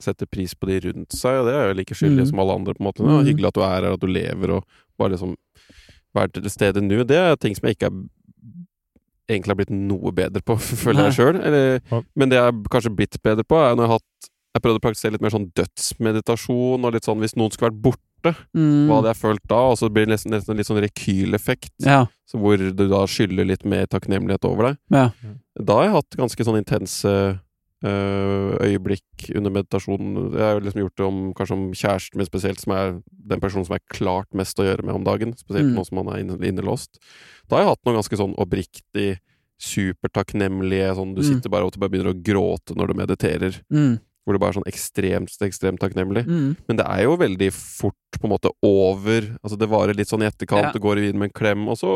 sette 0.01 0.25
pris 0.25 0.55
på 0.57 0.71
de 0.71 0.79
rundt 0.87 1.13
seg, 1.13 1.43
og 1.43 1.49
det 1.49 1.53
er 1.53 1.69
jo 1.69 1.77
like 1.77 1.97
skyldig 1.97 2.25
mm. 2.25 2.31
som 2.31 2.41
alle 2.41 2.57
andre, 2.57 2.73
på 2.73 2.81
en 2.81 2.89
måte. 2.89 3.05
Mm. 3.05 3.19
Hyggelig 3.27 3.51
at 3.51 3.59
du 3.59 3.61
er 3.61 3.75
her, 3.75 3.91
at 3.93 4.01
du 4.01 4.09
lever, 4.09 4.55
og 4.57 4.81
bare 4.97 5.13
liksom 5.13 5.35
være 6.17 6.33
til 6.39 6.49
stede 6.51 6.81
nå. 6.81 7.03
Det 7.05 7.19
er 7.19 7.37
ting 7.37 7.53
som 7.57 7.69
jeg 7.69 7.77
ikke 7.77 7.91
er 7.91 8.01
egentlig 9.31 9.53
har 9.53 9.59
blitt 9.61 9.73
noe 9.73 10.13
bedre 10.15 10.43
på, 10.45 10.57
føler 10.83 11.09
jeg 11.09 11.17
sjøl. 11.19 11.41
Men 12.19 12.31
det 12.31 12.39
jeg 12.39 12.47
har 12.49 12.61
kanskje 12.73 12.93
blitt 12.95 13.19
bedre 13.23 13.47
på, 13.47 13.59
er 13.59 13.75
når 13.75 13.87
jeg 13.87 13.93
har 13.93 13.99
hatt 13.99 14.31
Jeg 14.51 14.63
prøvde 14.65 14.81
å 14.81 14.83
praktisere 14.83 15.15
litt 15.15 15.21
mer 15.23 15.31
sånn 15.31 15.51
dødsmeditasjon, 15.55 16.83
og 16.83 16.91
litt 16.91 17.05
sånn 17.07 17.21
hvis 17.23 17.37
noen 17.39 17.53
skulle 17.53 17.69
vært 17.69 17.83
borte, 17.85 18.33
mm. 18.51 18.89
hva 18.89 18.97
hadde 18.97 19.13
jeg 19.13 19.19
følt 19.21 19.45
da? 19.47 19.59
Og 19.71 19.77
så 19.79 19.87
blir 19.87 20.03
det 20.03 20.11
nesten, 20.11 20.33
nesten 20.35 20.59
litt 20.59 20.67
sånn 20.67 20.81
rekyleffekt, 20.83 21.71
ja. 21.85 22.01
så 22.27 22.41
hvor 22.41 22.59
du 22.59 22.83
da 22.91 23.05
skylder 23.07 23.47
litt 23.47 23.63
mer 23.63 23.87
takknemlighet 23.87 24.49
over 24.49 24.67
deg. 24.67 24.81
Ja. 24.91 25.05
Da 25.55 25.77
har 25.79 25.87
jeg 25.87 25.95
hatt 25.95 26.19
ganske 26.19 26.47
sånn 26.49 26.59
intense 26.59 27.13
øyeblikk 27.81 29.31
under 29.33 29.53
meditasjonen. 29.55 30.35
Jeg 30.35 30.45
har 30.45 30.61
liksom 30.61 30.83
gjort 30.83 30.97
det 30.99 31.05
om 31.07 31.19
kanskje 31.37 31.55
om 31.57 31.63
kjæresten 31.73 32.21
min 32.21 32.29
spesielt, 32.29 32.61
som 32.61 32.75
er 32.75 32.93
den 33.09 33.41
personen 33.41 33.65
som 33.65 33.77
er 33.77 33.83
klart 33.89 34.29
mest 34.37 34.59
å 34.61 34.67
gjøre 34.67 34.85
med 34.85 34.99
om 34.99 35.07
dagen. 35.07 35.33
Spesielt 35.39 35.71
mm. 35.71 35.73
nå 35.77 35.85
som 35.87 36.01
han 36.01 36.11
er 36.13 36.45
innelåst. 36.51 37.01
Da 37.49 37.57
har 37.57 37.65
jeg 37.65 37.71
hatt 37.73 37.83
noe 37.87 37.97
ganske 37.97 38.21
sånn 38.21 38.37
oppriktig 38.41 39.09
supertakknemlige 39.61 40.93
sånn 40.97 41.11
Du 41.13 41.21
mm. 41.21 41.27
sitter 41.27 41.51
bare 41.53 41.67
og 41.67 41.75
bare 41.77 41.93
begynner 41.93 42.15
å 42.15 42.21
gråte 42.25 42.77
når 42.77 42.91
du 42.91 42.97
mediterer. 43.01 43.59
Mm. 43.73 43.99
Hvor 44.21 44.37
du 44.37 44.41
bare 44.41 44.53
er 44.53 44.59
sånn 44.59 44.69
ekstremt, 44.69 45.33
ekstremt 45.41 45.81
takknemlig. 45.81 46.27
Mm. 46.29 46.49
Men 46.69 46.79
det 46.79 46.85
er 46.85 47.05
jo 47.07 47.17
veldig 47.17 47.49
fort 47.55 48.19
på 48.19 48.27
en 48.27 48.35
måte 48.35 48.51
over. 48.65 49.31
Altså 49.41 49.57
Det 49.57 49.69
varer 49.71 49.97
litt 49.97 50.11
sånn 50.11 50.25
i 50.25 50.29
etterkant, 50.29 50.69
ja. 50.69 50.73
du 50.75 50.83
går 50.83 51.01
i 51.01 51.07
vinen 51.07 51.21
med 51.21 51.31
en 51.31 51.39
klem, 51.41 51.65
og 51.71 51.79
så 51.81 51.95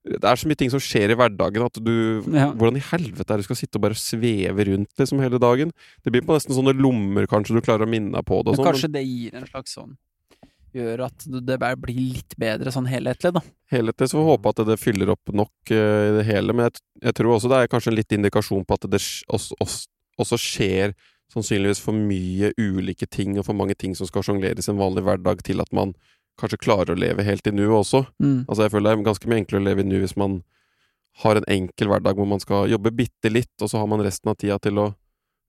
det 0.00 0.24
er 0.24 0.38
så 0.40 0.48
mye 0.48 0.56
ting 0.56 0.70
som 0.72 0.80
skjer 0.80 1.12
i 1.12 1.16
hverdagen 1.18 1.64
at 1.66 1.76
du 1.84 1.92
ja. 2.32 2.46
Hvordan 2.56 2.78
i 2.80 2.84
helvete 2.86 3.26
er 3.26 3.40
det 3.40 3.44
du 3.44 3.48
skal 3.50 3.58
sitte 3.60 3.76
og 3.76 3.84
bare 3.84 3.98
sveve 4.00 4.64
rundt 4.70 5.02
liksom 5.02 5.20
hele 5.20 5.40
dagen? 5.42 5.74
Det 6.00 6.12
blir 6.14 6.24
på 6.24 6.36
nesten 6.36 6.56
sånne 6.56 6.72
lommer 6.76 7.28
kanskje 7.28 7.58
du 7.58 7.64
klarer 7.64 7.84
å 7.84 7.90
minne 7.90 8.14
deg 8.14 8.24
på 8.24 8.38
det. 8.40 8.54
Men 8.54 8.62
sånn, 8.62 8.70
kanskje 8.70 8.88
men... 8.88 8.96
det 8.96 9.04
gir 9.04 9.36
en 9.36 9.50
slags 9.50 9.76
sånn 9.76 9.98
Gjør 10.70 11.00
at 11.08 11.24
det 11.26 11.56
bare 11.58 11.74
blir 11.82 11.96
litt 11.98 12.36
bedre 12.38 12.70
sånn 12.70 12.86
helhetlig, 12.86 13.32
da. 13.34 13.40
Helhetlig, 13.74 14.06
så 14.06 14.16
får 14.16 14.22
vi 14.22 14.30
håpe 14.30 14.50
at 14.52 14.60
det 14.68 14.76
fyller 14.78 15.10
opp 15.16 15.32
nok 15.34 15.72
uh, 15.74 16.04
i 16.06 16.12
det 16.14 16.26
hele. 16.28 16.54
Men 16.54 16.68
jeg, 16.68 16.84
jeg, 17.02 17.16
tror 17.18 17.34
også 17.34 17.50
det 17.50 17.58
er 17.58 17.72
kanskje 17.72 17.90
en 17.90 17.96
litt 17.98 18.14
indikasjon 18.14 18.62
på 18.62 18.78
at 18.78 18.86
det 18.86 19.00
også, 19.02 19.58
også, 19.58 19.90
også 20.22 20.38
skjer 20.38 20.94
sannsynligvis 21.34 21.82
for 21.82 21.98
mye 21.98 22.52
ulike 22.58 23.08
ting 23.10 23.34
og 23.38 23.48
for 23.48 23.58
mange 23.58 23.74
ting 23.78 23.96
som 23.98 24.06
skal 24.06 24.22
sjongleres 24.26 24.70
i 24.70 24.72
en 24.72 24.78
vanlig 24.78 25.02
hverdag, 25.06 25.42
til 25.46 25.62
at 25.62 25.74
man 25.74 25.96
kanskje 26.40 26.60
klarer 26.60 26.94
å 26.94 26.98
leve 26.98 27.24
helt 27.26 27.46
i 27.46 27.52
nuet 27.54 27.76
også. 27.82 28.04
Mm. 28.22 28.46
Altså 28.46 28.64
Jeg 28.64 28.74
føler 28.74 28.88
det 28.88 28.96
er 28.96 29.10
ganske 29.10 29.30
mye 29.30 29.42
enklere 29.42 29.62
å 29.62 29.68
leve 29.68 29.84
i 29.84 29.88
nuet 29.88 30.06
hvis 30.06 30.16
man 30.20 30.40
har 31.24 31.36
en 31.36 31.48
enkel 31.50 31.90
hverdag 31.90 32.18
hvor 32.18 32.28
man 32.28 32.40
skal 32.40 32.70
jobbe 32.70 32.92
bitte 32.94 33.32
litt, 33.32 33.52
og 33.60 33.70
så 33.70 33.80
har 33.80 33.88
man 33.90 34.02
resten 34.04 34.30
av 34.30 34.38
tida 34.40 34.58
til 34.62 34.78
å 34.80 34.90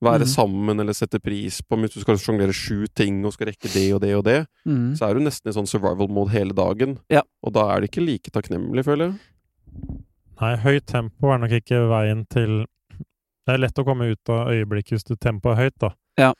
være 0.01 0.25
mm. 0.25 0.31
sammen 0.31 0.81
eller 0.81 0.97
sette 0.97 1.19
pris 1.21 1.59
på 1.61 1.77
Hvis 1.77 1.93
du 1.93 2.01
skal 2.01 2.17
sjonglere 2.19 2.55
sju 2.55 2.87
ting 2.97 3.21
og 3.25 3.35
skal 3.35 3.51
rekke 3.51 3.69
det 3.69 3.87
og 3.93 4.01
det 4.01 4.13
og 4.17 4.23
det, 4.25 4.39
mm. 4.65 4.95
så 4.97 5.07
er 5.07 5.15
du 5.15 5.25
nesten 5.27 5.51
i 5.51 5.55
sånn 5.55 5.69
survival 5.69 6.09
mode 6.09 6.33
hele 6.33 6.55
dagen. 6.57 6.97
Ja. 7.13 7.21
Og 7.45 7.53
da 7.57 7.67
er 7.71 7.81
det 7.81 7.91
ikke 7.91 8.05
like 8.05 8.33
takknemlig, 8.33 8.85
føler 8.87 9.11
jeg. 9.11 9.99
Nei, 10.41 10.55
høyt 10.63 10.87
tempo 10.89 11.29
er 11.29 11.41
nok 11.43 11.53
ikke 11.61 11.83
veien 11.91 12.25
til 12.33 12.63
Det 13.45 13.55
er 13.55 13.61
lett 13.61 13.81
å 13.81 13.85
komme 13.85 14.09
ut 14.09 14.31
av 14.33 14.51
øyeblikket 14.53 14.97
hvis 14.97 15.07
du 15.07 15.15
tempoet 15.15 15.55
er 15.55 15.67
høyt, 15.67 15.77
da. 15.81 15.93
Ja. 16.19 16.33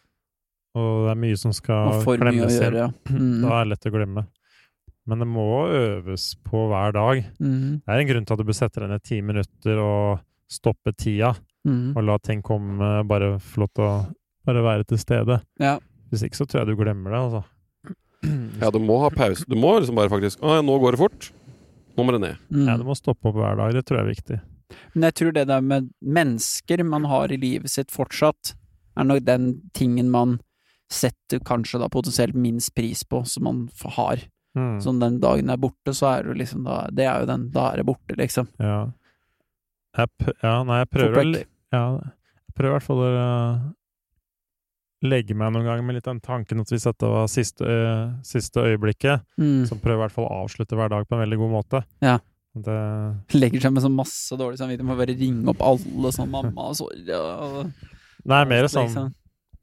og 0.77 1.05
det 1.05 1.13
er 1.13 1.19
mye 1.21 1.37
som 1.39 1.53
skal 1.55 2.01
gjøre, 2.03 2.73
ja. 2.77 2.89
Mm. 3.11 3.41
Da 3.45 3.55
er 3.59 3.63
det 3.63 3.75
lett 3.75 3.87
å 3.89 3.93
glemme. 3.93 4.25
Men 5.11 5.19
det 5.19 5.27
må 5.27 5.45
øves 5.75 6.29
på 6.47 6.65
hver 6.71 6.93
dag. 6.95 7.21
Mm. 7.43 7.81
Det 7.83 7.91
er 7.91 7.99
en 7.99 8.07
grunn 8.13 8.25
til 8.29 8.37
at 8.37 8.39
du 8.39 8.47
bør 8.47 8.55
sette 8.61 8.79
deg 8.79 8.91
ned 8.93 9.03
ti 9.03 9.17
minutter 9.27 9.81
og 9.83 10.21
stoppe 10.51 10.93
tida, 10.95 11.33
Mm. 11.67 11.91
og 11.95 12.01
la 12.07 12.15
ting 12.17 12.39
komme, 12.41 13.03
bare 13.05 13.35
få 13.37 13.59
lov 13.61 13.69
til 13.75 13.83
å 13.85 13.89
bare 14.47 14.63
være 14.65 14.83
til 14.89 14.97
stede. 14.97 15.35
Ja. 15.61 15.75
Hvis 16.09 16.23
ikke 16.25 16.39
så 16.39 16.47
tror 16.49 16.63
jeg 16.63 16.71
du 16.71 16.79
glemmer 16.79 17.11
det, 17.13 17.19
altså. 17.21 17.43
Ja, 18.61 18.71
du 18.73 18.79
må 18.81 18.95
ha 19.03 19.09
pause. 19.13 19.45
Du 19.49 19.55
må 19.59 19.75
liksom 19.79 19.95
bare 19.99 20.09
faktisk 20.09 20.41
Å 20.41 20.55
ja, 20.57 20.61
nå 20.65 20.79
går 20.81 20.95
det 20.95 21.01
fort. 21.03 21.27
Nå 21.97 22.05
må 22.07 22.15
det 22.15 22.21
ned. 22.23 22.37
Mm. 22.49 22.65
Ja, 22.65 22.77
du 22.81 22.83
må 22.87 22.95
stoppe 22.97 23.29
opp 23.29 23.35
hver 23.37 23.59
dag. 23.59 23.73
Det 23.77 23.83
tror 23.85 23.99
jeg 23.99 24.05
er 24.07 24.13
viktig. 24.15 24.39
Men 24.95 25.05
jeg 25.09 25.13
tror 25.19 25.33
det 25.35 25.45
der 25.51 25.61
med 25.61 25.89
mennesker 26.01 26.83
man 26.87 27.05
har 27.11 27.31
i 27.33 27.37
livet 27.41 27.69
sitt 27.69 27.91
fortsatt, 27.93 28.53
er 28.97 29.03
nok 29.07 29.23
den 29.27 29.47
tingen 29.77 30.09
man 30.09 30.39
setter 30.91 31.39
kanskje 31.45 31.79
da 31.79 31.87
potensielt 31.91 32.33
minst 32.35 32.73
pris 32.75 33.03
på, 33.07 33.21
som 33.27 33.43
man 33.47 33.61
har. 33.97 34.25
Mm. 34.57 34.81
Sånn 34.83 34.97
den 34.99 35.19
dagen 35.23 35.49
er 35.49 35.57
borte, 35.63 35.93
så 35.95 36.09
er 36.11 36.23
du 36.27 36.33
liksom 36.35 36.65
da 36.67 36.81
Det 36.91 37.05
er 37.07 37.21
jo 37.21 37.27
den 37.29 37.45
Da 37.55 37.69
er 37.71 37.77
det 37.79 37.85
borte, 37.87 38.17
liksom. 38.19 38.49
Ja. 38.59 38.81
Jeg, 39.97 40.09
ja, 40.43 40.55
nei, 40.67 40.79
jeg 40.81 40.89
prøver 40.91 41.15
vekk. 41.21 41.47
ja, 41.71 41.83
Jeg 42.01 42.55
prøver 42.57 42.71
i 42.71 42.75
hvert 42.75 42.87
fall 42.89 42.99
å 43.05 43.11
uh, 43.15 43.69
legge 45.07 45.33
meg 45.37 45.53
noen 45.55 45.65
ganger 45.65 45.85
med 45.87 45.95
litt 45.97 46.05
den 46.09 46.19
tanken 46.21 46.61
at 46.61 46.69
hvis 46.71 46.83
dette 46.85 47.07
var 47.09 47.29
siste, 47.31 47.65
ø- 47.65 48.11
siste 48.27 48.61
øyeblikket, 48.67 49.23
Mm. 49.39 49.63
så 49.65 49.75
prøver 49.79 49.95
jeg 49.95 49.99
i 49.99 50.03
hvert 50.03 50.15
fall 50.17 50.27
å 50.27 50.43
avslutte 50.43 50.75
hver 50.77 50.89
dag 50.93 51.07
på 51.07 51.15
en 51.17 51.23
veldig 51.23 51.39
god 51.41 51.51
måte. 51.55 51.83
Ja. 52.05 52.17
Det, 52.53 52.75
Legger 53.39 53.61
seg 53.63 53.71
med 53.73 53.81
sånn 53.83 53.95
masse 53.95 54.35
dårlig 54.37 54.59
samvittighet, 54.59 54.85
må 54.85 54.97
bare 54.99 55.15
ringe 55.17 55.47
opp 55.47 55.61
alle 55.63 56.11
sånn 56.11 56.29
mamma 56.29 56.67
og 56.69 56.75
sorry 56.75 57.07
og 57.15 57.71
nei, 58.27 58.43
mer 58.45 58.67
sånn 58.67 58.89
liksom. 58.91 59.13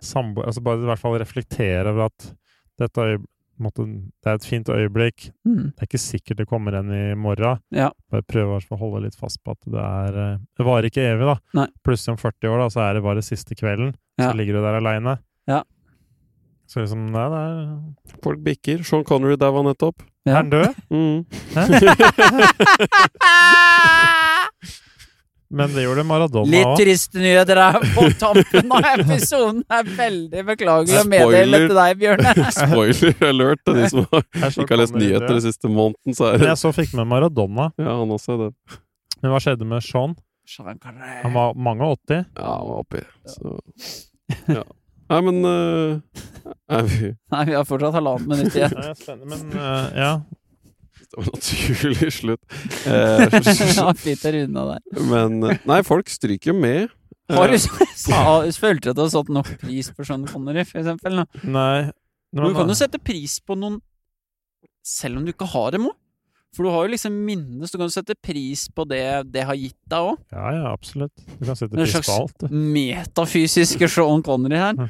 sambo... 0.00 0.42
Altså 0.48 0.62
bare 0.64 0.80
i 0.80 0.88
hvert 0.88 1.02
fall 1.02 1.18
reflektere 1.20 1.92
over 1.92 2.06
at 2.08 2.30
dette 2.80 3.18
øye, 3.58 3.64
måtte, 3.64 3.82
det 4.22 4.30
er 4.30 4.34
et 4.38 4.46
fint 4.46 4.68
øyeblikk. 4.68 5.30
Mm. 5.46 5.72
Det 5.72 5.82
er 5.82 5.86
ikke 5.88 5.98
sikkert 6.02 6.38
det 6.38 6.46
kommer 6.48 6.72
en 6.78 6.92
i 6.94 7.14
morgen. 7.18 7.58
Ja. 7.74 7.90
Bare 8.10 8.22
prøve 8.22 8.58
å 8.58 8.76
holde 8.80 9.00
litt 9.06 9.16
fast 9.18 9.42
på 9.44 9.50
at 9.56 9.62
det 9.66 9.82
er 9.82 10.18
eh, 10.24 10.38
Det 10.56 10.66
varer 10.66 10.86
ikke 10.90 11.02
evig, 11.04 11.26
da. 11.26 11.36
Nei. 11.58 11.66
Plutselig 11.86 12.12
om 12.14 12.20
40 12.22 12.48
år, 12.52 12.58
da, 12.62 12.68
så 12.74 12.80
er 12.86 12.92
det 12.94 13.06
bare 13.06 13.22
siste 13.26 13.54
kvelden. 13.58 13.90
Ja. 14.18 14.30
Så 14.30 14.36
ligger 14.38 14.52
du 14.58 14.62
der 14.62 14.78
aleine. 14.80 15.14
Ja. 15.48 15.60
Så 16.68 16.82
liksom 16.82 17.02
Nei, 17.14 17.26
det 17.32 17.40
er 17.42 17.54
Folk 18.24 18.40
bikker. 18.44 18.78
Sean 18.84 19.04
Connery 19.08 19.36
daua 19.40 19.62
nettopp. 19.66 19.96
Er 20.28 20.34
han 20.42 20.52
død? 20.52 20.70
Mm. 20.92 21.18
Men 25.50 25.72
det 25.72 25.84
gjorde 25.86 26.02
Maradona 26.04 26.50
Litt 26.52 26.66
òg. 26.66 26.74
triste 26.76 27.20
nyheter 27.22 27.56
her 27.62 27.78
på 27.94 28.04
tampen 28.20 28.72
av 28.76 28.88
episoden. 28.90 29.62
Det 29.64 29.78
er 29.78 29.92
veldig 29.96 30.42
beklagelig 30.50 30.98
å 31.00 31.04
meddele 31.08 31.60
til 31.64 31.76
deg, 31.78 31.94
Bjørne. 32.02 32.34
Spoiler 32.58 33.24
alert 33.30 33.62
til 33.64 33.78
de 33.78 33.88
som 33.94 34.04
har, 34.12 34.26
ikke 34.50 34.68
har 34.74 34.82
lest 34.82 34.98
nyheter 34.98 35.32
den 35.32 35.44
siste 35.46 35.70
måneden, 35.72 36.16
så 36.18 36.28
er 36.28 36.36
Men 36.36 36.44
det 36.44 36.50
jeg 36.52 36.62
så 36.66 36.72
fikk 36.76 36.92
med 37.00 37.08
Maradona. 37.14 37.70
Ja, 37.80 37.96
han 38.02 38.12
også 38.18 38.36
er 38.36 38.42
det. 38.46 38.80
Men 39.22 39.32
hva 39.32 39.40
skjedde 39.42 39.68
med 39.68 39.86
Sean? 39.86 40.18
Han 40.58 41.34
var 41.34 41.56
mange 41.56 41.84
og 41.88 41.96
80. 42.08 42.28
Ja, 42.36 42.50
han 42.52 42.68
var 42.68 42.84
oppi. 42.84 43.04
Så 43.28 43.56
Ja. 44.58 44.66
Nei, 45.08 45.18
men 45.24 45.38
uh, 45.40 46.00
er 46.68 46.82
vi 46.84 47.14
Nei, 47.32 47.44
vi 47.48 47.54
har 47.56 47.64
fortsatt 47.64 47.94
halvannet 47.96 48.28
minutt 48.28 48.56
igjen. 48.58 48.74
Nei, 48.76 49.16
men 49.24 49.46
uh, 49.56 49.86
ja. 49.96 50.10
Det 51.08 51.16
var 51.22 51.28
naturlig 51.32 52.10
slutt. 52.12 52.42
Eh, 52.88 53.24
Ja, 53.78 53.92
fint 53.96 54.24
å 54.28 54.32
runde 54.34 54.60
av 54.64 54.74
der. 54.74 55.04
men 55.08 55.38
Nei, 55.68 55.78
folk 55.86 56.08
stryker 56.12 56.52
jo 56.52 56.56
med. 56.60 56.90
Har 57.32 57.48
du 57.48 57.56
Eh, 57.56 57.60
du 58.84 58.90
at 58.92 58.96
du 58.96 59.02
har 59.04 59.12
satt 59.12 59.28
nok 59.32 59.48
pris 59.60 59.88
på 59.92 60.04
Sean 60.06 60.26
Connery, 60.28 60.64
for 60.68 60.80
eksempel? 60.80 61.18
nå? 61.20 61.24
Nei. 61.44 61.90
Men 62.32 62.44
du 62.50 62.54
kan 62.56 62.68
jo 62.68 62.76
sette 62.76 63.00
pris 63.00 63.38
på 63.40 63.56
noen 63.56 63.80
selv 64.84 65.16
om 65.20 65.24
du 65.26 65.32
ikke 65.32 65.48
har 65.48 65.72
dem 65.76 65.88
òg. 65.90 65.96
For 66.56 66.64
du 66.64 66.70
har 66.72 66.86
jo 66.86 66.92
liksom 66.94 67.12
minnes 67.26 67.68
så 67.68 67.76
du 67.76 67.82
kan 67.82 67.90
jo 67.90 67.92
sette 67.92 68.14
pris 68.24 68.62
på 68.72 68.84
det 68.88 69.02
det 69.32 69.42
har 69.44 69.56
gitt 69.60 69.76
deg 69.92 70.06
òg. 70.12 70.20
Ja, 70.32 70.46
ja, 70.56 70.70
absolutt. 70.72 71.12
Du 71.38 71.44
kan 71.44 71.56
sette 71.60 71.76
Det 71.76 71.82
er 71.82 71.84
en 71.84 71.84
pris 71.84 71.92
slags 71.98 72.08
på 72.08 72.16
alt. 72.22 72.38
du. 72.40 72.54
metafysiske 72.76 73.88
Sean 73.92 74.22
Connery 74.24 74.56
her. 74.60 74.88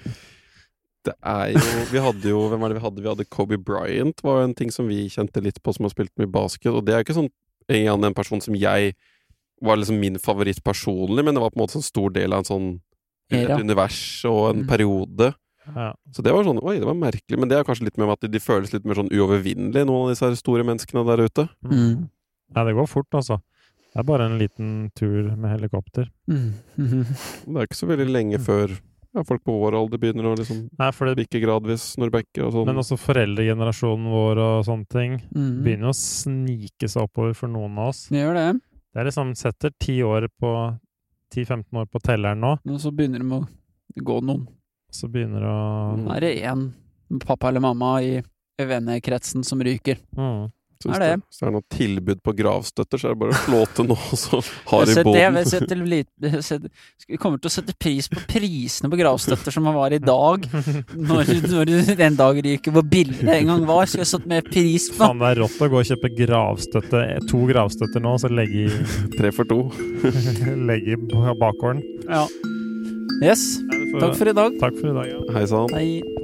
Det 1.06 1.14
er 1.22 1.52
jo 1.54 1.60
Vi 1.92 2.00
hadde 2.02 2.28
jo 2.32 2.40
Hvem 2.50 2.60
var 2.60 2.68
det 2.72 2.78
vi 2.80 2.82
hadde? 2.84 3.02
Vi 3.04 3.08
hadde 3.08 3.24
Kobe 3.30 3.56
Bryant, 3.58 4.22
var 4.26 4.40
jo 4.40 4.48
en 4.48 4.54
ting 4.58 4.70
som 4.74 4.88
vi 4.90 5.04
kjente 5.08 5.40
litt 5.44 5.62
på, 5.62 5.72
som 5.76 5.84
har 5.86 5.90
spilt 5.94 6.12
mye 6.18 6.26
basket. 6.30 6.72
Og 6.72 6.84
det 6.84 6.94
er 6.94 6.98
jo 7.02 7.06
ikke 7.06 7.18
sånn 7.20 7.30
en, 7.68 8.04
en 8.08 8.14
person 8.16 8.40
som 8.40 8.54
jeg 8.58 8.94
var 9.62 9.76
liksom 9.76 9.98
min 10.00 10.18
favoritt 10.22 10.62
personlig, 10.64 11.24
men 11.24 11.34
det 11.34 11.42
var 11.42 11.50
på 11.50 11.58
en 11.58 11.64
måte 11.66 11.76
en 11.78 11.82
stor 11.86 12.10
del 12.14 12.32
av 12.32 12.44
en 12.44 12.48
sånn 12.48 12.68
et 13.30 13.42
Era. 13.44 13.58
univers 13.60 14.24
og 14.24 14.50
en 14.54 14.62
Mm. 14.62 14.68
periode. 14.70 15.34
Ja. 15.68 15.90
Så 16.16 16.22
det 16.24 16.32
var 16.32 16.44
sånn 16.46 16.62
Oi, 16.64 16.78
det 16.80 16.86
var 16.88 16.94
merkelig. 16.96 17.36
Men 17.38 17.48
det 17.50 17.58
er 17.58 17.64
kanskje 17.68 17.84
litt 17.84 17.98
mer 17.98 18.06
med 18.08 18.14
at 18.16 18.20
de, 18.24 18.28
de 18.32 18.40
føles 18.40 18.72
litt 18.72 18.86
mer 18.88 18.94
sånn 18.96 19.10
uovervinnelige, 19.12 19.84
noen 19.84 20.06
av 20.06 20.12
disse 20.14 20.24
her 20.24 20.34
store 20.38 20.64
menneskene 20.64 21.04
der 21.04 21.24
ute. 21.26 21.44
Mm. 21.62 22.08
ja, 22.56 22.64
det 22.64 22.74
går 22.78 22.88
fort, 22.88 23.10
altså. 23.12 23.40
Det 23.92 24.00
er 24.00 24.06
bare 24.08 24.26
en 24.30 24.38
liten 24.38 24.90
tur 24.96 25.28
med 25.36 25.50
helikopter. 25.58 26.08
Mm. 26.30 26.54
Det 27.44 27.56
er 27.56 27.66
ikke 27.68 27.76
så 27.82 27.88
veldig 27.90 28.08
lenge 28.08 28.38
før 28.40 28.72
ja, 29.14 29.22
folk 29.24 29.42
på 29.44 29.54
vår 29.60 29.74
alder 29.78 29.98
begynner 29.98 30.24
å 30.28 30.36
liksom 30.38 30.68
Nei, 30.78 30.90
for 30.92 31.06
det, 31.08 31.16
bikke 31.22 31.40
gradvis 31.42 31.96
når 31.98 32.10
bekker 32.10 32.44
og 32.46 32.52
sånn. 32.52 32.66
men 32.66 32.76
også 32.82 32.98
foreldregenerasjonen 33.00 34.10
vår 34.12 34.38
og 34.44 34.64
sånne 34.68 34.88
ting 34.88 35.16
Mm. 35.34 35.62
begynner 35.64 35.88
å 35.92 35.96
snike 35.96 36.88
seg 36.88 37.02
oppover 37.08 37.34
for 37.34 37.48
noen 37.48 37.78
av 37.78 37.88
oss. 37.88 38.08
Det 38.08 38.18
gjør 38.22 38.34
det. 38.34 38.60
Det 38.94 39.00
er 39.00 39.04
liksom 39.10 39.34
setter 39.36 39.70
ti 39.78 39.98
år 40.02 40.28
på 40.40 40.52
10-15 41.34 41.64
år 41.76 41.86
på 41.92 42.00
telleren 42.00 42.40
nå, 42.40 42.58
Og 42.68 42.80
så 42.80 42.90
begynner 42.94 43.18
det 43.18 43.26
med 43.26 43.42
å 43.42 44.04
gå 44.04 44.20
noen. 44.24 44.46
så 44.90 45.08
begynner 45.12 45.40
det 45.40 45.48
å 45.48 45.96
Nå 46.04 46.14
er 46.16 46.20
det 46.20 46.42
én 46.42 46.72
pappa 47.20 47.48
eller 47.48 47.60
mamma 47.60 48.00
i 48.02 48.22
vennekretsen 48.58 49.44
som 49.44 49.60
ryker. 49.60 49.98
mm. 50.16 50.50
Så 50.78 50.92
hvis 50.92 51.00
det. 51.02 51.06
det, 51.10 51.22
hvis 51.26 51.40
det 51.40 51.46
er 51.48 51.54
noe 51.56 51.64
tilbud 51.74 52.20
på 52.22 52.32
gravstøtter, 52.38 53.00
så 53.00 53.08
er 53.08 53.14
det 53.16 53.18
bare 53.18 53.34
å 53.34 53.38
slå 53.42 53.62
til 53.74 53.88
nå, 53.88 53.96
og 53.98 54.20
så 54.20 54.38
har 54.70 54.84
i 54.84 54.92
setter, 54.94 55.16
jeg 55.18 55.32
boden. 55.32 55.48
setter 55.50 55.80
jeg 56.28 56.42
setter, 56.46 56.84
vi 57.08 57.18
kommer 57.18 57.40
til 57.42 57.50
å 57.50 57.54
sette 57.56 57.74
pris 57.82 58.06
på 58.12 58.22
prisene 58.30 58.90
på 58.92 59.00
gravstøtter 59.00 59.56
som 59.56 59.66
var 59.74 59.96
i 59.96 59.98
dag. 59.98 60.46
Når, 60.94 61.32
når 61.50 61.72
du 61.72 61.74
dagen 61.88 62.18
dag 62.20 62.38
ryker, 62.46 62.74
hvor 62.76 62.86
billig 62.86 63.18
det 63.24 63.40
en 63.40 63.50
gang 63.50 63.64
var, 63.66 63.90
skulle 63.90 64.06
jeg 64.06 64.12
satt 64.12 64.28
mer 64.30 64.46
pris 64.46 64.86
på. 64.92 65.00
Faen, 65.00 65.18
det 65.22 65.32
er 65.32 65.42
rått 65.42 65.58
å 65.66 65.70
gå 65.72 65.80
og 65.82 65.90
kjøpe 65.90 66.12
gravstøtte, 66.22 67.02
to 67.32 67.42
gravstøtter 67.50 68.04
nå, 68.04 68.14
så 68.22 68.30
legge 68.30 68.68
i, 68.68 68.84
Tre 69.18 69.32
for 69.34 69.50
to. 69.50 69.64
legge 70.70 70.94
i 70.94 71.34
bakgården. 71.42 71.82
Ja. 72.06 72.22
Yes. 73.18 73.48
Takk 73.98 74.14
for 74.14 74.30
i 74.30 74.36
dag. 74.36 74.62
Takk 74.62 74.78
for 74.78 74.92
i 74.92 74.96
dag, 75.00 75.10
ja. 75.10 75.26
Hei 75.34 75.44
sann. 75.50 76.16